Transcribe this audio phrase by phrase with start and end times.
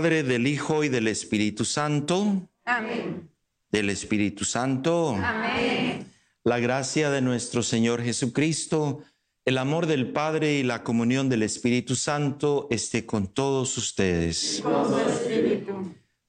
[0.00, 2.48] Padre, del Hijo y del Espíritu Santo.
[2.64, 3.28] Amén.
[3.70, 5.14] Del Espíritu Santo.
[5.22, 6.10] Amén.
[6.42, 9.02] La gracia de nuestro Señor Jesucristo,
[9.44, 14.64] el amor del Padre y la comunión del Espíritu Santo esté con todos ustedes.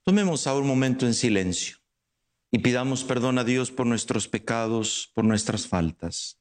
[0.04, 1.78] Tomemos ahora un momento en silencio
[2.52, 6.41] y pidamos perdón a Dios por nuestros pecados, por nuestras faltas.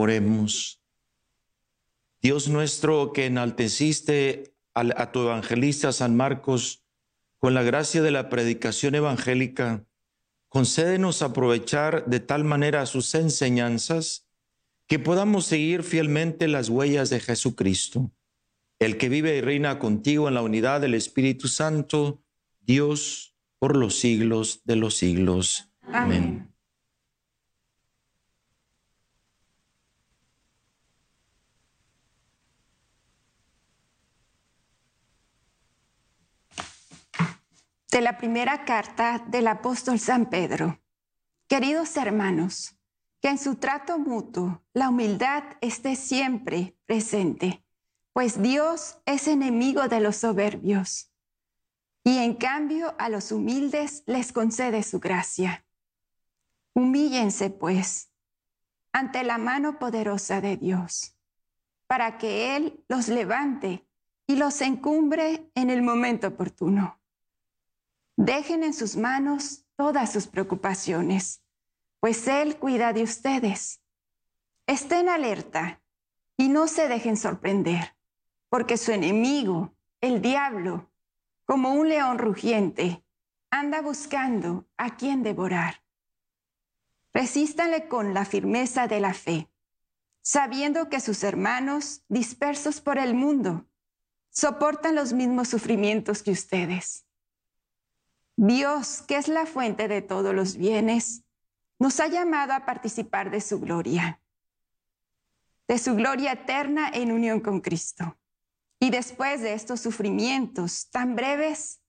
[0.00, 0.80] Oremos.
[2.22, 6.84] Dios nuestro que enalteciste a, tu evangelista San Marcos
[7.38, 9.84] con la gracia de la predicación evangélica,
[10.48, 14.26] concédenos aprovechar de tal manera sus enseñanzas
[14.86, 18.10] que podamos seguir fielmente las huellas de Jesucristo,
[18.78, 22.22] el que vive y reina contigo en la unidad del Espíritu Santo,
[22.60, 25.70] Dios, por los siglos de los siglos.
[25.82, 26.49] Amén.
[37.90, 40.80] De la primera carta del apóstol San Pedro.
[41.48, 42.76] Queridos hermanos,
[43.20, 47.64] que en su trato mutuo la humildad esté siempre presente,
[48.12, 51.10] pues Dios es enemigo de los soberbios
[52.04, 55.64] y en cambio a los humildes les concede su gracia.
[56.74, 58.12] Humíllense, pues,
[58.92, 61.16] ante la mano poderosa de Dios,
[61.88, 63.84] para que Él los levante
[64.28, 66.99] y los encumbre en el momento oportuno.
[68.22, 71.42] Dejen en sus manos todas sus preocupaciones,
[72.00, 73.80] pues Él cuida de ustedes.
[74.66, 75.80] Estén alerta
[76.36, 77.96] y no se dejen sorprender,
[78.50, 80.92] porque su enemigo, el diablo,
[81.46, 83.02] como un león rugiente,
[83.48, 85.82] anda buscando a quien devorar.
[87.14, 89.48] Resístanle con la firmeza de la fe,
[90.20, 93.64] sabiendo que sus hermanos, dispersos por el mundo,
[94.28, 97.06] soportan los mismos sufrimientos que ustedes.
[98.36, 101.24] Dios, que es la fuente de todos los bienes,
[101.78, 104.20] nos ha llamado a participar de su gloria,
[105.66, 108.18] de su gloria eterna en unión con Cristo.
[108.78, 111.80] Y después de estos sufrimientos tan breves,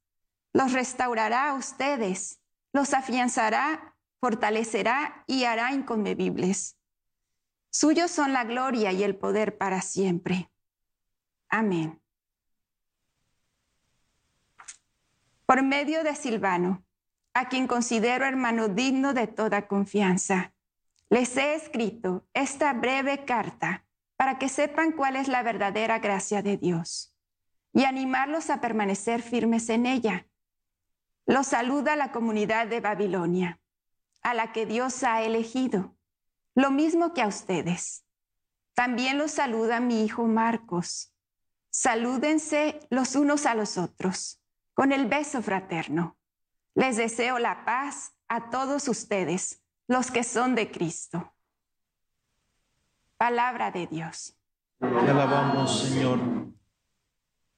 [0.54, 2.42] los restaurará a ustedes,
[2.74, 6.78] los afianzará, fortalecerá y hará inconmovibles.
[7.70, 10.52] Suyos son la gloria y el poder para siempre.
[11.48, 12.01] Amén.
[15.52, 16.82] Por medio de Silvano,
[17.34, 20.54] a quien considero hermano digno de toda confianza.
[21.10, 26.56] Les he escrito esta breve carta para que sepan cuál es la verdadera gracia de
[26.56, 27.14] Dios
[27.74, 30.26] y animarlos a permanecer firmes en ella.
[31.26, 33.60] Los saluda la comunidad de Babilonia,
[34.22, 35.98] a la que Dios ha elegido,
[36.56, 38.06] lo mismo que a ustedes.
[38.74, 41.14] También los saluda mi hijo Marcos.
[41.70, 44.41] Salúdense los unos a los otros
[44.82, 46.18] con el beso fraterno.
[46.74, 51.36] Les deseo la paz a todos ustedes, los que son de Cristo.
[53.16, 54.36] Palabra de Dios.
[54.80, 56.18] Te alabamos, Señor.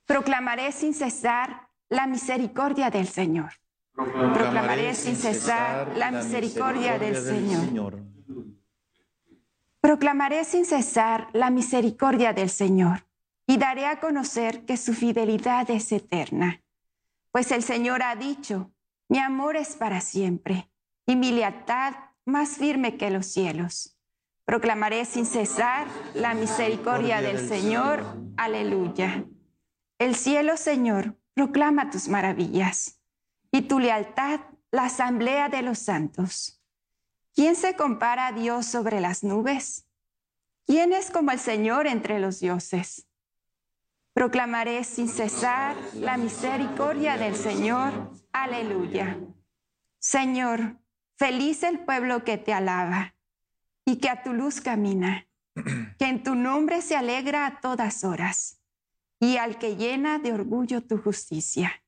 [0.05, 3.53] Proclamaré sin cesar la misericordia del Señor.
[3.93, 8.03] Proclamaré sin cesar la misericordia del Señor.
[9.79, 13.07] Proclamaré sin cesar la misericordia del Señor
[13.47, 16.59] y daré a conocer que su fidelidad es eterna
[17.33, 18.71] pues el Señor ha dicho,
[19.09, 20.71] mi amor es para siempre
[21.07, 23.97] y mi lealtad más firme que los cielos.
[24.45, 28.05] Proclamaré sin cesar la misericordia del Señor.
[28.37, 29.25] Aleluya.
[29.97, 33.01] El cielo, Señor, proclama tus maravillas
[33.51, 36.61] y tu lealtad la asamblea de los santos.
[37.33, 39.87] ¿Quién se compara a Dios sobre las nubes?
[40.67, 43.07] ¿Quién es como el Señor entre los dioses?
[44.13, 48.11] Proclamaré sin cesar la misericordia del Señor.
[48.31, 49.17] Aleluya.
[49.97, 50.77] Señor,
[51.15, 53.15] feliz el pueblo que te alaba
[53.85, 55.27] y que a tu luz camina,
[55.97, 58.61] que en tu nombre se alegra a todas horas
[59.19, 61.83] y al que llena de orgullo tu justicia.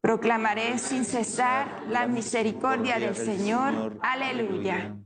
[0.00, 3.98] Proclamaré sin cesar la misericordia del Señor.
[4.00, 4.96] Aleluya.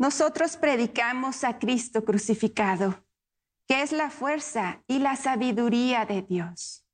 [0.00, 3.04] Nosotros predicamos a Cristo crucificado,
[3.68, 6.86] que es la fuerza y la sabiduría de Dios.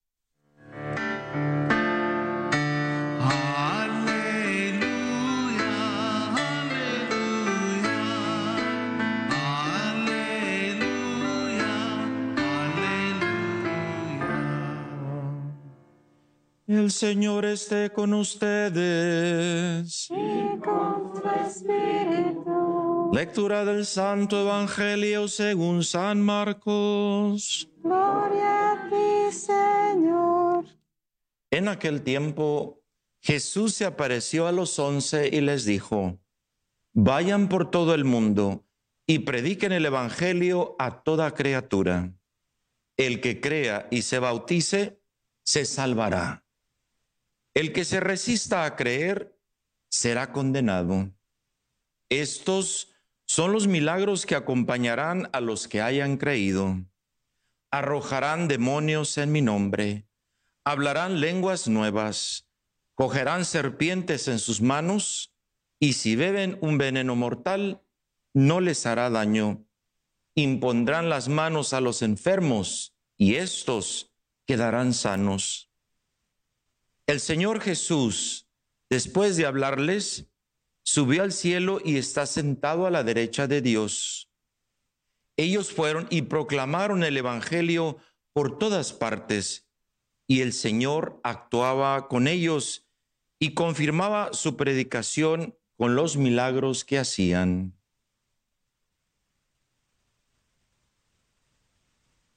[16.66, 18.80] El Señor esté con ustedes.
[20.10, 22.45] Y con su espíritu.
[23.16, 27.66] Lectura del Santo Evangelio según San Marcos.
[27.78, 30.66] Gloria a ti, Señor.
[31.50, 32.85] En aquel tiempo
[33.23, 36.20] Jesús se apareció a los once y les dijo,
[36.92, 38.66] vayan por todo el mundo
[39.06, 42.12] y prediquen el Evangelio a toda criatura.
[42.99, 45.00] El que crea y se bautice,
[45.42, 46.44] se salvará.
[47.54, 49.40] El que se resista a creer,
[49.88, 51.11] será condenado.
[52.11, 52.92] Estos
[53.26, 56.80] son los milagros que acompañarán a los que hayan creído.
[57.71, 60.06] Arrojarán demonios en mi nombre,
[60.64, 62.49] hablarán lenguas nuevas,
[62.95, 65.35] cogerán serpientes en sus manos,
[65.78, 67.83] y si beben un veneno mortal,
[68.33, 69.66] no les hará daño.
[70.35, 74.12] Impondrán las manos a los enfermos, y estos
[74.47, 75.71] quedarán sanos.
[77.06, 78.49] El Señor Jesús,
[78.88, 80.28] después de hablarles,
[80.87, 84.31] subió al cielo y está sentado a la derecha de Dios.
[85.37, 87.99] Ellos fueron y proclamaron el Evangelio
[88.33, 89.66] por todas partes,
[90.28, 92.87] y el Señor actuaba con ellos
[93.40, 97.75] y confirmaba su predicación con los milagros que hacían.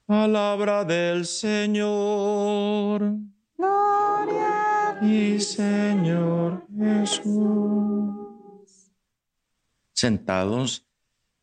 [0.07, 3.13] Palabra del Señor.
[3.55, 8.18] Gloria y Señor Jesús
[9.99, 10.87] sentados.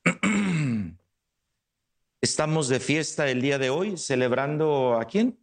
[2.21, 5.39] Estamos de fiesta el día de hoy, celebrando a quién?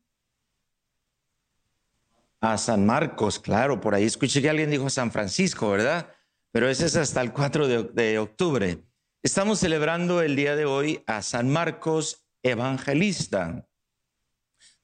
[2.41, 6.09] A San Marcos, claro, por ahí escuché que alguien dijo San Francisco, ¿verdad?
[6.51, 8.83] Pero ese es hasta el 4 de, octubre.
[9.21, 13.65] Estamos celebrando el día de hoy a San Marcos Evangelista,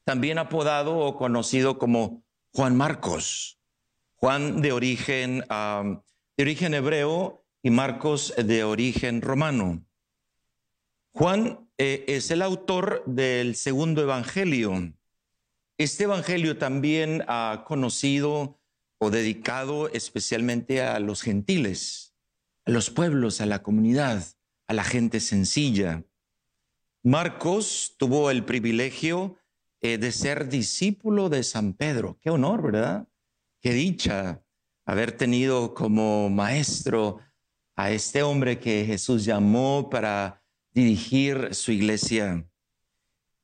[0.05, 3.59] también apodado o conocido como Juan Marcos.
[4.15, 5.43] Juan de origen
[6.37, 9.85] hebreo y Marcos de origen romano.
[11.11, 14.93] Juan eh, es el autor del segundo evangelio.
[15.77, 18.59] Este evangelio también ha conocido
[18.97, 22.13] o dedicado especialmente a los gentiles,
[22.65, 24.23] a los pueblos, a la comunidad,
[24.67, 26.03] a la gente sencilla.
[27.01, 29.37] Marcos tuvo el privilegio
[29.81, 32.19] eh, de ser discípulo de San Pedro.
[32.21, 33.07] Qué honor, ¿verdad?
[33.61, 34.43] Qué dicha
[34.85, 37.19] haber tenido como maestro
[37.79, 40.43] a este hombre que Jesús llamó para
[40.73, 42.45] dirigir su iglesia.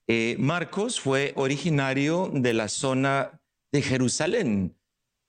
[0.07, 4.77] Eh, Marcos fue originario de la zona de Jerusalén,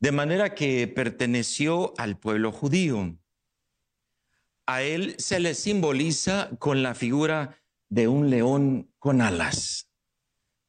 [0.00, 3.16] de manera que perteneció al pueblo judío.
[4.66, 9.88] A él se le simboliza con la figura de un león con alas,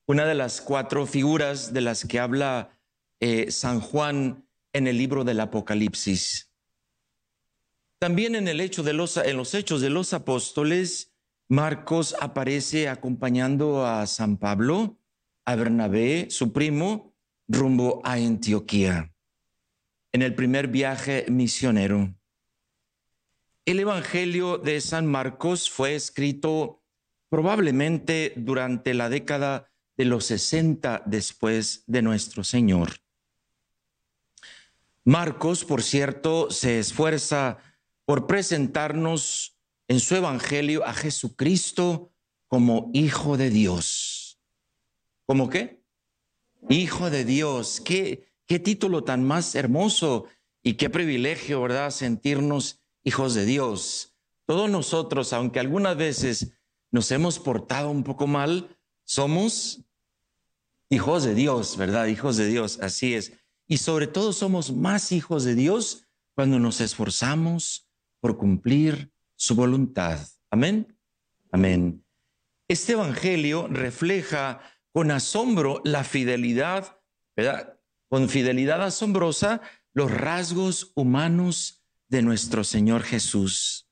[0.06, 2.80] una de las cuatro figuras de las que habla
[3.20, 6.47] eh, San Juan en el libro del Apocalipsis.
[8.00, 11.14] También en, el hecho de los, en los hechos de los apóstoles,
[11.50, 15.00] Marcos aparece acompañando a San Pablo,
[15.46, 17.16] a Bernabé, su primo,
[17.48, 19.14] rumbo a Antioquía,
[20.12, 22.14] en el primer viaje misionero.
[23.66, 26.84] El Evangelio de San Marcos fue escrito
[27.30, 32.90] probablemente durante la década de los 60 después de nuestro Señor.
[35.04, 37.58] Marcos, por cierto, se esfuerza
[38.08, 39.58] por presentarnos
[39.90, 42.14] en su Evangelio a Jesucristo
[42.48, 44.40] como Hijo de Dios.
[45.26, 45.84] ¿Cómo qué?
[46.70, 47.82] Hijo de Dios.
[47.82, 50.28] ¿Qué, qué título tan más hermoso
[50.64, 51.92] y qué privilegio, ¿verdad?
[51.92, 54.16] Sentirnos hijos de Dios.
[54.46, 56.54] Todos nosotros, aunque algunas veces
[56.92, 58.74] nos hemos portado un poco mal,
[59.04, 59.82] somos
[60.90, 62.06] hijos de Dios, ¿verdad?
[62.06, 63.34] Hijos de Dios, así es.
[63.68, 67.87] Y sobre todo somos más hijos de Dios cuando nos esforzamos,
[68.20, 70.20] por cumplir su voluntad.
[70.50, 70.98] Amén.
[71.52, 72.04] Amén.
[72.68, 77.00] Este Evangelio refleja con asombro la fidelidad,
[77.36, 77.80] ¿verdad?
[78.10, 79.62] Con fidelidad asombrosa
[79.94, 83.90] los rasgos humanos de nuestro Señor Jesús.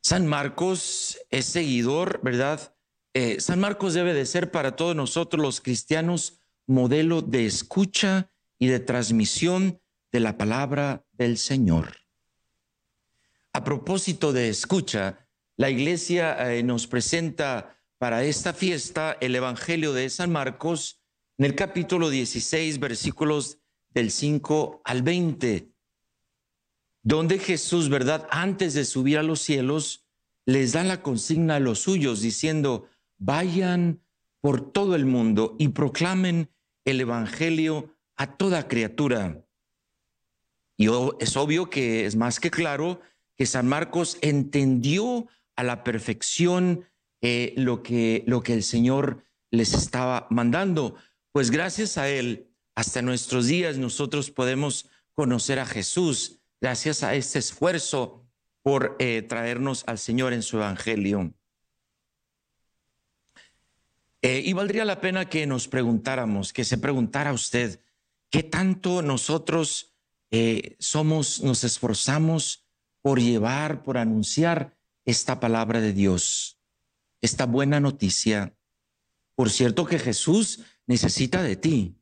[0.00, 2.74] San Marcos es seguidor, ¿verdad?
[3.14, 8.68] Eh, San Marcos debe de ser para todos nosotros los cristianos modelo de escucha y
[8.68, 9.80] de transmisión
[10.12, 12.07] de la palabra del Señor.
[13.52, 15.26] A propósito de escucha,
[15.56, 21.02] la iglesia eh, nos presenta para esta fiesta el Evangelio de San Marcos
[21.38, 23.58] en el capítulo 16, versículos
[23.90, 25.72] del 5 al 20,
[27.02, 28.28] donde Jesús, ¿verdad?
[28.30, 30.06] Antes de subir a los cielos,
[30.44, 34.02] les da la consigna a los suyos diciendo, vayan
[34.40, 36.50] por todo el mundo y proclamen
[36.84, 39.44] el Evangelio a toda criatura.
[40.76, 40.88] Y
[41.18, 43.00] es obvio que es más que claro
[43.38, 46.84] que San Marcos entendió a la perfección
[47.22, 50.96] eh, lo, que, lo que el Señor les estaba mandando.
[51.32, 57.38] pues gracias a Él, hasta nuestros días nosotros podemos conocer a Jesús, gracias a este
[57.38, 58.24] esfuerzo
[58.62, 61.32] por eh, traernos al Señor en su Evangelio.
[64.20, 67.80] Eh, y valdría la pena que nos preguntáramos, que se preguntara usted,
[68.30, 69.94] ¿qué tanto nosotros
[70.78, 72.67] somos, nos esforzamos
[73.02, 76.60] por llevar, por anunciar esta palabra de Dios,
[77.20, 78.54] esta buena noticia?
[79.34, 81.96] Por cierto que Jesús necesita de ti,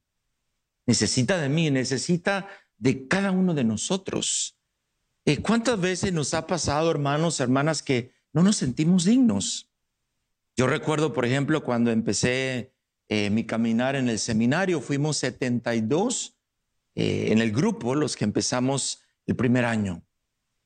[0.87, 2.49] necesita de mí, necesita
[2.79, 4.59] de cada uno de nosotros.
[5.25, 9.71] Eh, ¿Cuántas veces nos ha pasado, hermanos, hermanas, que no nos sentimos dignos?
[10.57, 12.73] Yo recuerdo, por ejemplo, cuando empecé
[13.09, 16.37] eh, mi caminar en el seminario, fuimos 72
[16.95, 20.03] eh, en el grupo, los que empezamos el primer año.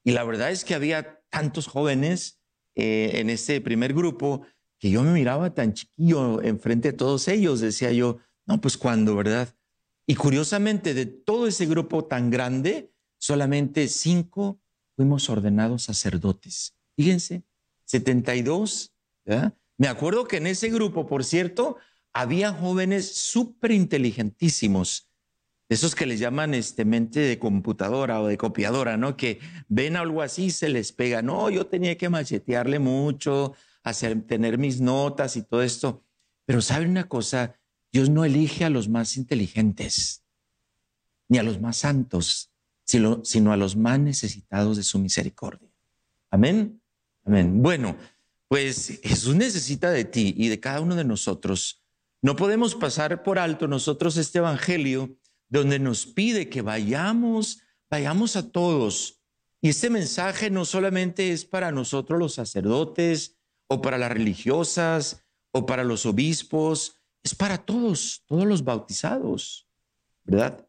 [0.05, 2.41] Y la verdad es que había tantos jóvenes
[2.75, 4.43] eh, en ese primer grupo
[4.79, 7.61] que yo me miraba tan chiquillo enfrente de todos ellos.
[7.61, 9.55] Decía yo, no, pues cuando, ¿verdad?
[10.07, 14.61] Y curiosamente, de todo ese grupo tan grande, solamente cinco
[14.97, 16.75] fuimos ordenados sacerdotes.
[16.97, 17.45] Fíjense,
[17.85, 18.93] 72,
[19.25, 19.55] ¿verdad?
[19.77, 21.77] Me acuerdo que en ese grupo, por cierto,
[22.13, 25.10] había jóvenes súper inteligentísimos,
[25.71, 29.17] esos que les llaman este, mente de computadora o de copiadora, ¿no?
[29.17, 31.23] Que ven algo así se les pega.
[31.23, 33.55] No, yo tenía que machetearle mucho,
[33.85, 36.03] hacer, tener mis notas y todo esto.
[36.45, 37.55] Pero ¿saben una cosa?
[37.93, 40.25] Dios no elige a los más inteligentes,
[41.29, 42.51] ni a los más santos,
[42.85, 45.71] sino, sino a los más necesitados de su misericordia.
[46.33, 46.83] Amén.
[47.25, 47.63] Amén.
[47.63, 47.97] Bueno,
[48.49, 51.85] pues Jesús necesita de ti y de cada uno de nosotros.
[52.23, 55.17] No podemos pasar por alto nosotros este Evangelio
[55.51, 59.21] donde nos pide que vayamos, vayamos a todos.
[59.61, 63.37] Y este mensaje no solamente es para nosotros los sacerdotes
[63.67, 69.69] o para las religiosas o para los obispos, es para todos, todos los bautizados,
[70.25, 70.67] ¿verdad?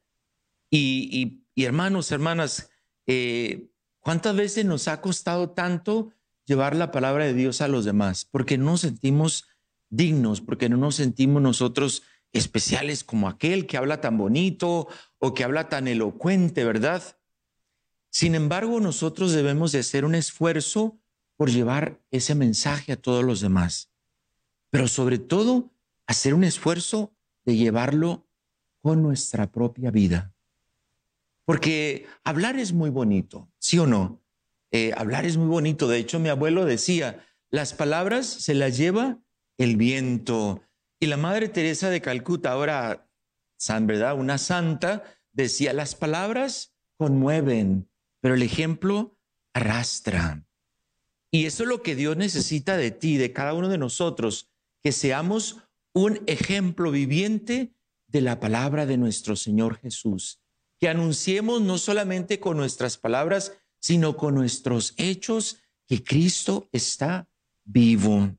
[0.70, 2.70] Y, hermanos, hermanas,
[3.06, 6.12] eh, ¿cuántas veces nos ha costado tanto
[6.46, 9.46] llevar la palabra de Dios a los demás, porque no nos sentimos
[9.90, 14.88] dignos, porque no nos sentimos nosotros especiales como aquel que habla tan bonito
[15.20, 17.04] o que habla tan elocuente, ¿verdad?
[18.10, 21.00] Sin embargo, nosotros debemos de hacer un esfuerzo
[21.38, 23.92] por llevar ese mensaje a todos los demás,
[24.70, 25.72] pero sobre todo
[26.08, 27.14] hacer un esfuerzo
[27.46, 28.28] de llevarlo
[28.82, 30.34] con nuestra propia vida.
[31.46, 34.22] Porque hablar es muy bonito, ¿sí o no?
[34.72, 35.88] Eh, hablar es muy bonito.
[35.88, 39.20] De hecho, mi abuelo decía, las palabras se las lleva
[39.58, 40.62] el viento.
[41.04, 43.10] Y la Madre Teresa de Calcuta, ahora,
[43.58, 44.16] san, ¿verdad?
[44.20, 49.18] Una santa, decía, las palabras conmueven, pero el ejemplo
[49.52, 50.46] arrastra.
[51.32, 54.52] Y eso es lo que Dios necesita de ti, de cada uno de nosotros,
[54.84, 55.64] que seamos
[55.96, 57.74] un ejemplo viviente
[58.06, 60.40] de la palabra de nuestro Señor Jesús,
[60.80, 67.28] que anunciemos no solamente con nuestras palabras, sino con nuestros hechos que Cristo está
[67.64, 68.38] vivo.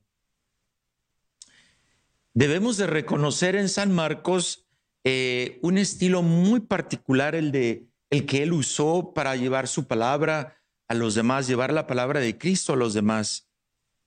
[2.33, 4.65] Debemos de reconocer en San Marcos
[5.03, 10.61] eh, un estilo muy particular, el de el que él usó para llevar su palabra
[10.87, 13.49] a los demás, llevar la palabra de Cristo a los demás.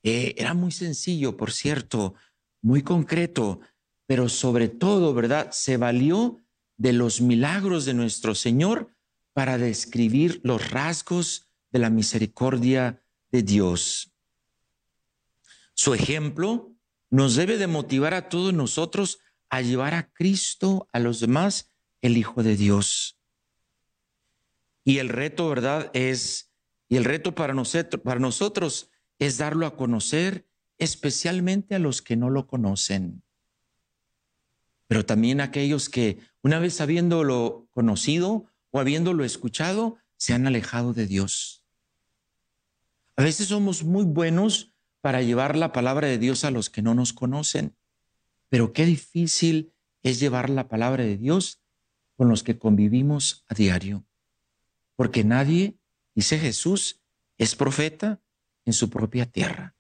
[0.04, 2.14] Eh, era muy sencillo, por cierto,
[2.62, 3.58] muy concreto,
[4.06, 5.50] pero sobre todo, ¿verdad?
[5.50, 6.40] Se valió
[6.76, 8.94] de los milagros de nuestro Señor
[9.32, 14.12] para describir los rasgos de la misericordia de Dios.
[15.74, 16.75] Su ejemplo
[17.10, 22.16] nos debe de motivar a todos nosotros a llevar a Cristo a los demás, el
[22.16, 23.18] Hijo de Dios.
[24.84, 25.90] Y el reto, ¿verdad?
[25.94, 26.52] Es,
[26.88, 30.46] y el reto para nosotros, para nosotros es darlo a conocer,
[30.78, 33.22] especialmente a los que no lo conocen.
[34.86, 40.92] Pero también a aquellos que, una vez habiéndolo conocido, o habiéndolo escuchado, se han alejado
[40.92, 41.64] de Dios.
[43.16, 44.74] A veces somos muy buenos
[45.06, 47.76] para llevar la palabra de Dios a los que no nos conocen,
[48.48, 51.62] pero qué difícil es llevar la palabra de Dios
[52.16, 54.04] con los que convivimos a diario.
[54.96, 55.78] Porque nadie,
[56.16, 57.04] dice Jesús,
[57.38, 58.20] es profeta
[58.64, 59.76] en su propia tierra.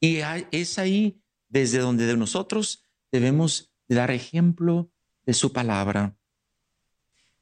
[0.00, 4.90] Y es ahí desde donde de nosotros debemos dar ejemplo
[5.26, 6.16] de su palabra.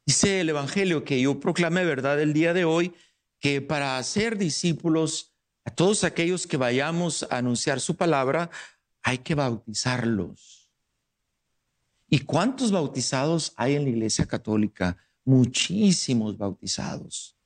[0.04, 2.94] Dice el Evangelio que yo proclamé, ¿verdad?, el día de hoy,
[3.38, 5.37] que para hacer discípulos,
[5.68, 8.48] a todos aquellos que vayamos a anunciar su palabra,
[9.02, 10.70] hay que bautizarlos.
[12.08, 14.96] ¿Y cuántos bautizados hay en la Iglesia Católica?
[15.26, 17.36] Muchísimos bautizados.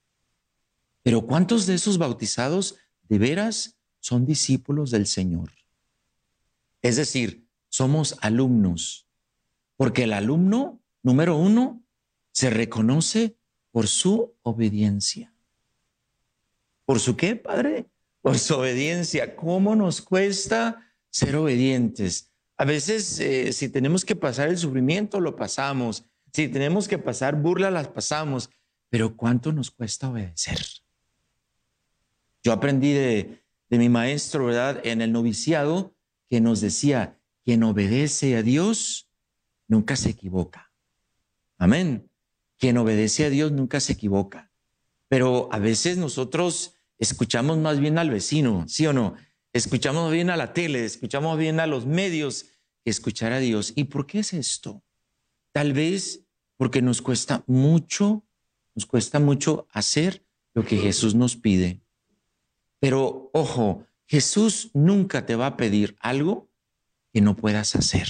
[1.02, 2.76] Pero ¿cuántos de esos bautizados
[3.08, 5.50] de veras son discípulos del Señor?
[6.80, 9.08] Es decir, somos alumnos
[9.76, 11.82] Porque el alumno número uno
[12.30, 13.36] se reconoce
[13.72, 15.34] por su obediencia.
[16.84, 17.88] ¿Por su qué, Padre?
[18.22, 19.36] Por su obediencia.
[19.36, 22.32] ¿Cómo nos cuesta ser obedientes?
[22.56, 26.06] A veces, eh, si tenemos que pasar el sufrimiento, lo pasamos.
[26.32, 28.48] Si tenemos que pasar burla, las pasamos.
[28.88, 30.58] Pero ¿cuánto nos cuesta obedecer?
[32.42, 34.80] Yo aprendí de, de mi maestro, ¿verdad?
[34.84, 35.94] En el noviciado,
[36.30, 39.10] que nos decía, quien obedece a Dios
[39.66, 40.72] nunca se equivoca.
[41.58, 42.10] Amén.
[42.58, 44.52] Quien obedece a Dios nunca se equivoca.
[45.08, 46.71] Pero a veces nosotros
[47.02, 49.16] escuchamos más bien al vecino, ¿sí o no?
[49.52, 52.46] Escuchamos bien a la tele, escuchamos bien a los medios
[52.84, 53.72] que escuchar a Dios.
[53.74, 54.84] ¿Y por qué es esto?
[55.50, 56.24] Tal vez
[56.56, 58.24] porque nos cuesta mucho,
[58.76, 61.80] nos cuesta mucho hacer lo que Jesús nos pide.
[62.78, 66.50] Pero ojo, Jesús nunca te va a pedir algo
[67.12, 68.08] que no puedas hacer.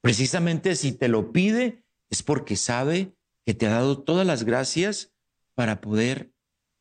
[0.00, 3.14] Precisamente si te lo pide, es porque sabe
[3.46, 5.12] que te ha dado todas las gracias
[5.54, 6.29] para poder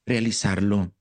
[0.09, 0.91] realizarlo.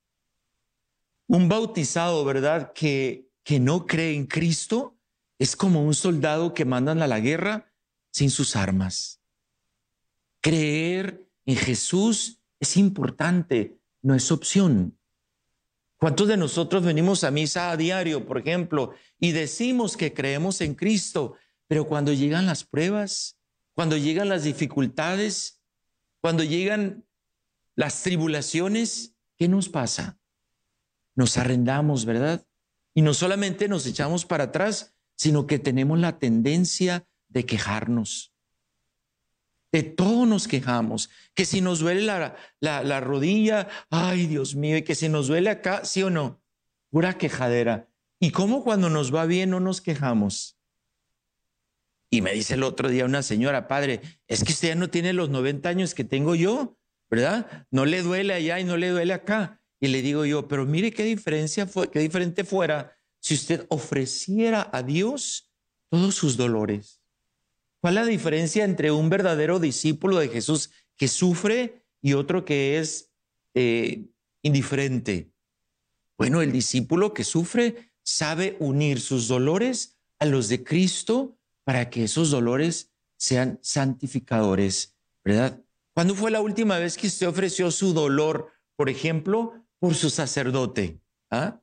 [1.26, 2.72] Un bautizado, ¿verdad?
[2.72, 4.96] Que, que no cree en Cristo
[5.38, 7.72] es como un soldado que mandan a la guerra
[8.10, 9.20] sin sus armas.
[10.40, 14.96] Creer en Jesús es importante, no es opción.
[15.96, 20.74] ¿Cuántos de nosotros venimos a misa a diario, por ejemplo, y decimos que creemos en
[20.74, 21.34] Cristo,
[21.66, 23.36] pero cuando llegan las pruebas,
[23.74, 25.60] cuando llegan las dificultades,
[26.20, 27.04] cuando llegan
[27.78, 30.18] las tribulaciones, ¿qué nos pasa?
[31.14, 32.44] Nos arrendamos, ¿verdad?
[32.92, 38.34] Y no solamente nos echamos para atrás, sino que tenemos la tendencia de quejarnos.
[39.70, 41.08] De todo nos quejamos.
[41.34, 45.48] Que si nos duele la, la, rodilla, ay Dios mío, y que si nos duele
[45.48, 46.42] acá, sí o no,
[46.90, 47.88] pura quejadera.
[48.18, 50.58] ¿Y cómo cuando nos va bien no nos quejamos?
[52.10, 55.12] Y me dice el otro día una señora, padre, es que usted ya no tiene
[55.12, 56.74] los 90 años que tengo yo,
[57.10, 57.66] ¿verdad?
[57.70, 59.60] No le duele allá y no le duele acá.
[59.80, 64.68] Y le digo yo, pero mire qué diferencia fue, qué diferente fuera si usted ofreciera
[64.72, 65.52] a Dios
[65.88, 67.00] todos sus dolores.
[67.80, 72.78] ¿Cuál es la diferencia entre un verdadero discípulo de Jesús que sufre y otro que
[72.78, 73.12] es
[73.54, 74.06] eh,
[74.42, 75.30] indiferente?
[76.16, 82.04] Bueno, el discípulo que sufre sabe unir sus dolores a los de Cristo para que
[82.04, 85.62] esos dolores sean santificadores, ¿verdad?
[85.98, 91.00] ¿Cuándo fue la última vez que usted ofreció su dolor, por ejemplo, por su sacerdote?
[91.28, 91.60] ¿Ah?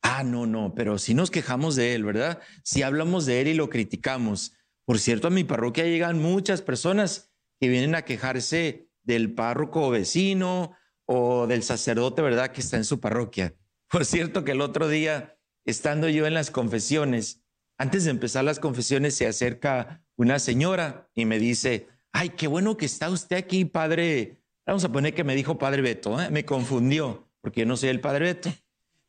[0.00, 2.40] Ah, no, no, pero si nos quejamos de él, ¿verdad?
[2.64, 4.54] Si hablamos de él y lo criticamos.
[4.86, 10.74] Por cierto, a mi parroquia llegan muchas personas que vienen a quejarse del párroco vecino
[11.04, 12.52] o del sacerdote, ¿verdad?
[12.52, 13.54] Que está en su parroquia.
[13.90, 17.42] Por cierto, que el otro día, estando yo en las confesiones,
[17.76, 22.76] antes de empezar las confesiones se acerca una señora y me dice, ay, qué bueno
[22.76, 24.42] que está usted aquí, padre.
[24.66, 26.30] Vamos a poner que me dijo padre Beto, ¿eh?
[26.30, 28.52] me confundió, porque yo no soy el padre Beto.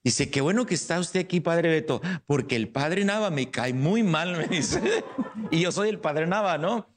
[0.04, 3.74] Dice, qué bueno que está usted aquí, padre Beto, porque el padre Nava me cae
[3.74, 4.82] muy mal, me dice.
[5.52, 6.88] y yo soy el padre Nava, ¿no?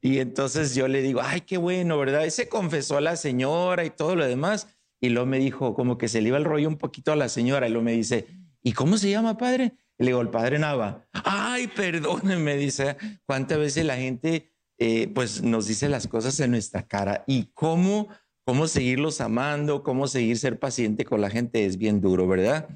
[0.00, 2.24] Y entonces yo le digo, ay, qué bueno, ¿verdad?
[2.24, 4.68] Y se confesó a la señora y todo lo demás.
[5.00, 7.28] Y luego me dijo, como que se le iba el rollo un poquito a la
[7.28, 7.68] señora.
[7.68, 8.26] Y luego me dice,
[8.62, 9.74] ¿y cómo se llama, padre?
[9.98, 14.51] le digo, el padre Nava, ay, perdónenme, dice, cuántas veces la gente
[14.84, 18.08] eh, pues nos dice las cosas en nuestra cara y cómo,
[18.44, 22.68] cómo seguirlos amando, cómo seguir ser paciente con la gente es bien duro, ¿verdad?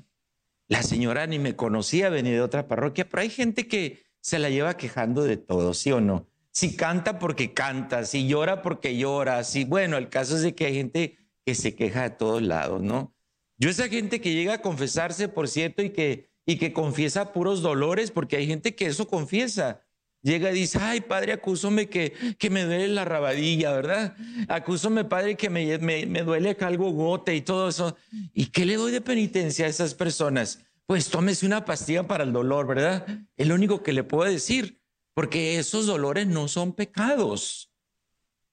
[0.69, 4.51] La señora ni me conocía, venía de otra parroquia, pero hay gente que se la
[4.51, 6.29] lleva quejando de todo, ¿sí o no?
[6.53, 10.67] Si canta porque canta, si llora porque llora, si, bueno, el caso es de que
[10.67, 13.17] hay gente que se queja de todos lados, ¿no?
[13.59, 17.61] Yo esa gente que llega a confesarse, por cierto, y que y que confiesa puros
[17.61, 19.81] dolores, porque hay gente que eso confiesa.
[20.27, 24.17] Llega y dice, ay, padre, acúsome que, que me duele la rabadilla, ¿verdad?
[24.49, 27.97] Acúsome, padre, que me, me, me duele algo gote y todo eso.
[28.35, 30.65] ¿Y qué le doy de penitencia a esas personas?
[30.85, 33.07] Pues tómese una pastilla para el dolor, ¿verdad?
[33.37, 34.83] Es lo único que le puedo decir,
[35.15, 37.73] porque esos dolores no son pecados.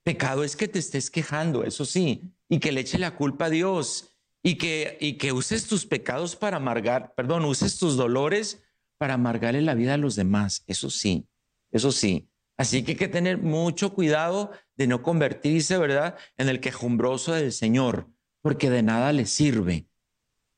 [0.03, 3.49] Pecado es que te estés quejando, eso sí, y que le eche la culpa a
[3.49, 4.11] Dios
[4.43, 8.61] y que, y que uses tus pecados para amargar, perdón, uses tus dolores
[8.99, 10.63] para amargarle la vida a los demás.
[10.67, 11.25] Eso sí,
[11.73, 12.29] eso sí.
[12.55, 17.51] Así que hay que tener mucho cuidado de no convertirse, ¿verdad?, en el quejumbroso del
[17.51, 18.09] Señor,
[18.41, 19.89] porque de nada le sirve.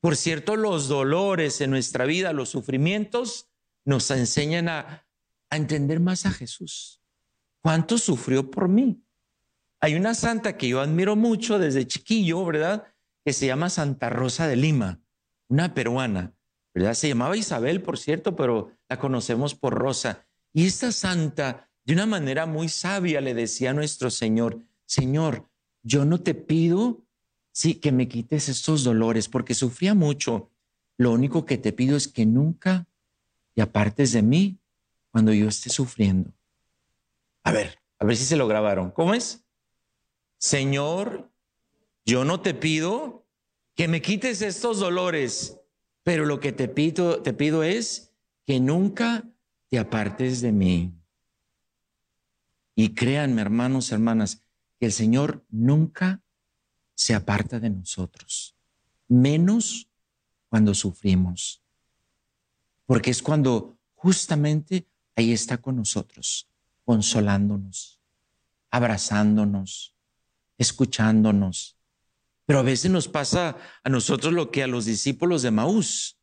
[0.01, 3.49] Por cierto, los dolores en nuestra vida, los sufrimientos,
[3.86, 5.08] nos enseñan a,
[5.49, 7.01] a entender más a Jesús.
[7.62, 9.01] ¿Cuánto sufrió por mí?
[9.80, 12.95] Hay una santa que yo admiro mucho desde chiquillo, ¿verdad?
[13.25, 15.01] que se llama Santa Rosa de Lima,
[15.49, 16.36] una peruana,
[16.75, 16.93] ¿verdad?
[16.93, 20.28] Se llamaba Isabel, por cierto, pero la conocemos por Rosa.
[20.56, 25.50] Y esta santa, de una manera muy sabia, le decía a nuestro Señor, Señor,
[25.84, 27.06] yo no te pido
[27.52, 30.50] sí, que me quites estos dolores, porque sufría mucho.
[30.96, 32.88] Lo único que te pido es que nunca
[33.54, 34.58] te apartes de mí
[35.12, 36.32] cuando yo esté sufriendo.
[37.44, 38.91] A ver, a ver si se lo grabaron.
[38.91, 39.44] ¿Cómo es?
[40.38, 41.34] Señor,
[42.06, 43.28] yo no te pido
[43.76, 45.60] que me quites estos dolores,
[46.04, 48.13] pero lo que te pido, te pido es
[48.46, 49.26] que nunca
[49.75, 50.93] te apartes de mí.
[52.75, 54.41] Y créanme, hermanos, hermanas,
[54.79, 56.23] que el Señor nunca
[56.93, 58.55] se aparta de nosotros,
[59.09, 59.89] menos
[60.47, 61.61] cuando sufrimos,
[62.85, 66.47] porque es cuando justamente ahí está con nosotros,
[66.85, 67.99] consolándonos,
[68.71, 69.93] abrazándonos,
[70.57, 71.77] escuchándonos.
[72.45, 76.17] Pero a veces nos pasa a nosotros lo que a los discípulos de Maús,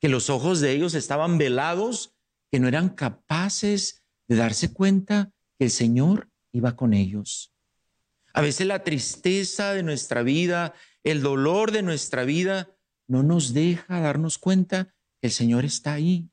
[0.00, 2.16] que los ojos de ellos estaban velados,
[2.50, 7.52] que no eran capaces de darse cuenta que el Señor iba con ellos.
[8.32, 12.68] A veces la tristeza de nuestra vida, el dolor de nuestra vida,
[13.06, 16.28] no nos deja darnos cuenta que el Señor está ahí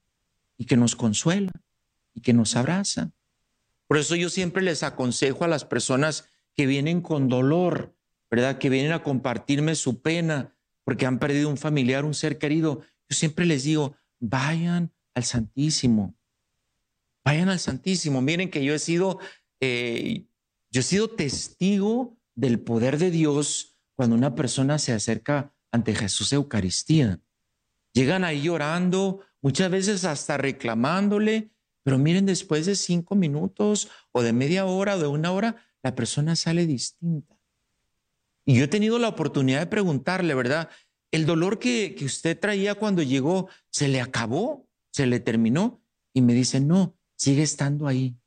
[0.58, 1.52] y que nos consuela
[2.14, 3.12] y que nos abraza.
[3.88, 7.96] Por eso yo siempre les aconsejo a las personas que vienen con dolor,
[8.30, 8.58] ¿verdad?
[8.58, 12.82] Que vienen a compartirme su pena porque han perdido un familiar, un ser querido.
[13.10, 16.16] Yo siempre les digo, vayan al Santísimo,
[17.26, 18.22] vayan al Santísimo.
[18.22, 19.20] Miren que yo he sido,
[19.60, 20.28] eh,
[20.70, 26.34] yo he sido testigo del poder de Dios cuando una persona se acerca ante Jesús
[26.34, 27.20] Eucaristía.
[27.94, 31.50] Llegan ahí llorando, muchas veces hasta reclamándole,
[31.82, 35.96] pero miren, después de cinco minutos o de media hora o de una hora, la
[35.96, 37.40] persona sale distinta.
[38.46, 40.70] Y yo he tenido la oportunidad de preguntarle, ¿verdad?
[41.10, 44.67] El dolor que, que usted traía cuando llegó, ¿se le acabó?
[44.98, 45.80] ¿Se le terminó?
[46.12, 48.18] Y me dice, no, sigue estando ahí.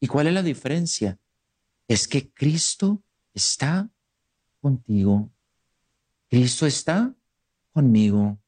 [0.00, 1.18] ¿Y cuál es la diferencia?
[1.88, 3.90] Es que Cristo está
[4.60, 5.32] contigo.
[6.28, 7.16] Cristo está
[7.72, 8.38] conmigo.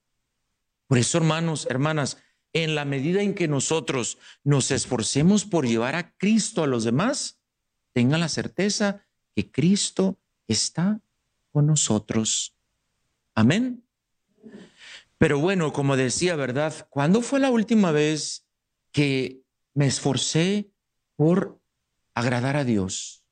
[0.86, 2.18] Por eso, hermanos, hermanas,
[2.52, 7.40] en la medida en que nosotros nos esforcemos por llevar a Cristo a los demás,
[7.94, 11.00] tengan la certeza que Cristo está
[11.52, 12.54] con nosotros.
[13.34, 13.87] Amén.
[15.18, 16.86] Pero bueno, como decía, ¿verdad?
[16.90, 18.46] ¿Cuándo fue la última vez
[18.92, 19.42] que
[19.74, 20.70] me esforcé
[21.16, 21.60] por
[22.14, 23.24] agradar a Dios,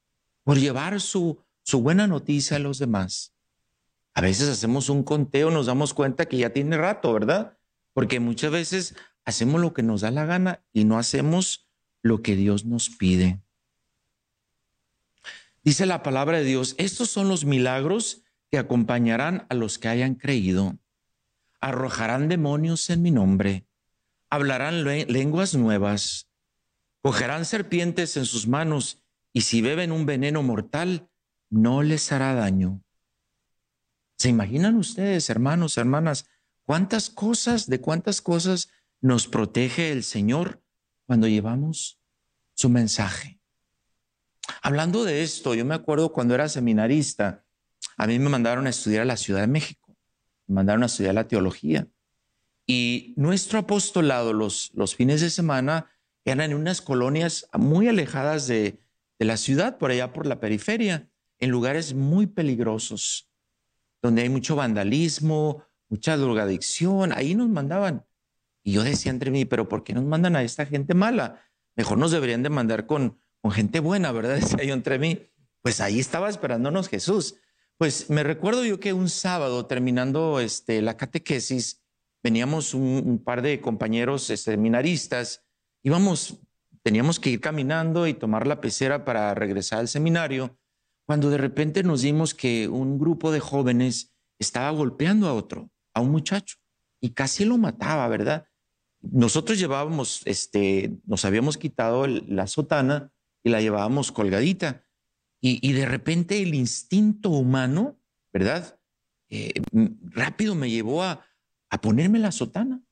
[0.43, 3.33] por llevar su, su buena noticia a los demás?
[4.15, 7.57] A veces hacemos un conteo, nos damos cuenta que ya tiene rato, ¿verdad?
[7.93, 11.69] Porque muchas veces hacemos lo que nos da la gana y no hacemos
[12.03, 13.41] lo que Dios nos pide.
[15.63, 20.15] Dice la palabra de Dios, estos son los milagros que acompañarán a los que hayan
[20.15, 20.79] creído.
[21.61, 23.67] Arrojarán demonios en mi nombre,
[24.31, 26.29] hablarán lenguas nuevas,
[27.01, 31.09] cogerán serpientes en sus manos y si beben un veneno mortal,
[31.51, 32.83] no les hará daño.
[34.17, 36.27] ¿Se imaginan ustedes, hermanos, hermanas,
[36.65, 40.63] cuántas cosas, de cuántas cosas nos protege el Señor
[41.05, 42.01] cuando llevamos
[42.55, 43.39] su mensaje?
[44.63, 47.45] Hablando de esto, yo me acuerdo cuando era seminarista,
[47.99, 49.86] a mí me mandaron a estudiar a la Ciudad de México,
[50.47, 51.89] mandaron a estudiar la teología.
[52.67, 55.91] Y nuestro apostolado los, fines de semana
[56.25, 58.81] eran en unas colonias muy alejadas de,
[59.19, 63.31] de la ciudad, por allá por la periferia, en lugares muy peligrosos,
[64.03, 68.05] donde hay mucho vandalismo, mucha drogadicción, ahí nos mandaban.
[68.63, 71.41] Y yo decía entre mí, pero ¿por qué nos mandan a esta gente mala?
[71.77, 74.35] Mejor nos deberían de mandar con, con gente buena, ¿verdad?
[74.41, 75.21] Decía yo entre mí.
[75.63, 77.37] Pues ahí estaba esperándonos Jesús.
[77.79, 81.83] Pues me recuerdo yo que un sábado, terminando este, la catequesis,
[82.23, 85.45] veníamos un, par de compañeros este, seminaristas,
[85.83, 86.41] íbamos,
[86.83, 90.59] teníamos que ir caminando y tomar la pecera para regresar al seminario,
[91.05, 96.01] cuando de repente nos dimos que un grupo de jóvenes estaba golpeando a otro, a
[96.01, 96.57] un muchacho,
[97.03, 98.47] y casi lo mataba, ¿verdad?
[99.03, 103.13] Nosotros llevábamos, este, nos habíamos quitado la sotana
[103.45, 104.86] y la llevábamos colgadita.
[105.41, 108.01] Y, de repente el instinto humano,
[108.33, 108.81] ¿verdad?
[109.29, 109.53] Eh,
[110.03, 111.25] rápido me llevó a,
[111.71, 112.83] a ponerme la sotana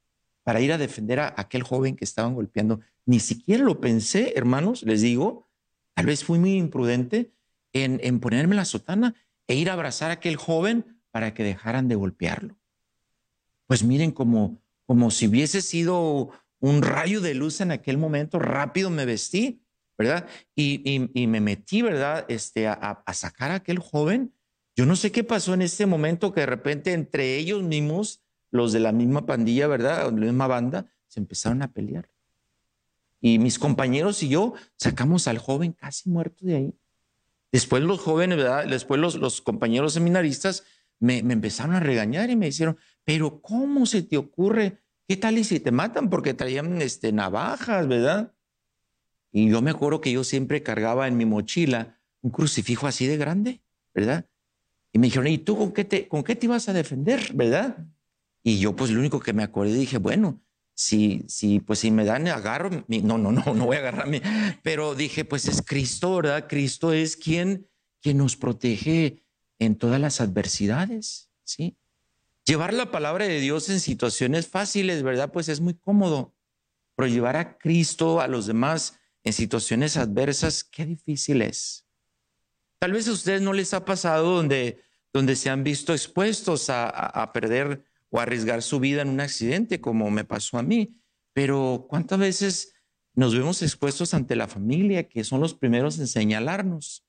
[0.45, 2.81] para ir a defender a aquel joven que estaban golpeando.
[3.07, 5.49] Ni siquiera lo pensé, hermanos, les digo,
[5.95, 7.33] tal vez fui muy imprudente
[7.73, 9.15] en, en ponerme la sotana
[9.49, 12.57] e ir a abrazar a aquel joven para que dejaran de golpearlo.
[13.67, 16.31] Pues miren, como, como si hubiese sido
[16.61, 19.64] un rayo de luz en aquel momento, rápido me vestí
[19.97, 20.27] ¿verdad?
[20.55, 22.25] Y, y, me metí, ¿verdad?
[22.29, 24.33] Este, a, sacar a aquel joven.
[24.77, 28.73] Yo no sé qué pasó en este momento que de repente entre ellos mismos, los
[28.73, 30.09] de la misma pandilla, ¿verdad?
[30.09, 32.11] O la misma banda, se empezaron a pelear.
[33.21, 36.75] Y mis compañeros y yo sacamos al joven casi muerto de ahí.
[37.53, 38.67] Después los jóvenes, ¿verdad?
[38.67, 40.65] Después los, los compañeros seminaristas
[40.99, 44.83] me, me, empezaron a regañar y me dijeron, pero ¿cómo se te ocurre?
[45.07, 46.11] ¿Qué tal y si te matan?
[46.11, 48.34] Porque traían este, navajas, ¿verdad?
[49.37, 53.17] Y yo me acuerdo que yo siempre cargaba en mi mochila un crucifijo así de
[53.17, 54.27] grande, ¿verdad?
[54.93, 57.85] Y me dijeron, ¿y tú con qué te, con qué te ibas a defender, verdad?
[58.45, 60.41] Y yo pues lo único que me acordé dije, bueno,
[60.73, 64.23] si, si, pues si me dan, agarro, no, no, no, no voy a agarrarme,
[64.63, 66.47] pero dije, pues es Cristo, ¿verdad?
[66.49, 67.69] Cristo es quien,
[68.01, 69.25] quien nos protege
[69.59, 71.77] en todas las adversidades, ¿sí?
[72.47, 75.33] Llevar la palabra de Dios en situaciones fáciles, ¿verdad?
[75.33, 76.37] Pues es muy cómodo,
[76.95, 81.87] pero llevar a Cristo a los demás en situaciones adversas, qué difícil es.
[82.79, 84.83] Tal vez a ustedes no les ha pasado donde,
[85.13, 89.81] donde se han visto expuestos a, a perder o arriesgar su vida en un accidente,
[89.81, 91.01] como me pasó a mí.
[91.33, 92.75] Pero ¿cuántas veces
[93.15, 97.07] nos vemos expuestos ante la familia, que son los primeros en señalarnos,